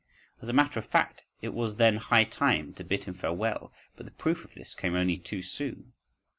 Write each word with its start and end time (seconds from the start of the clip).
As 0.41 0.49
a 0.49 0.51
matter 0.53 0.79
of 0.79 0.87
fact, 0.87 1.21
it 1.43 1.53
was 1.53 1.75
then 1.75 1.97
high 1.97 2.23
time 2.23 2.73
to 2.73 2.83
bid 2.83 3.03
him 3.03 3.13
farewell: 3.13 3.71
but 3.95 4.07
the 4.07 4.11
proof 4.11 4.43
of 4.43 4.55
this 4.55 4.73
came 4.73 4.95
only 4.95 5.19
too 5.19 5.43
soon. 5.43 5.93